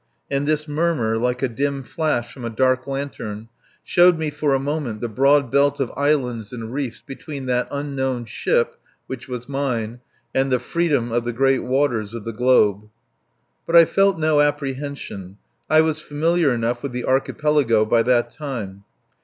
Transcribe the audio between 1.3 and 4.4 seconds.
a dim flash from a dark lantern, showed me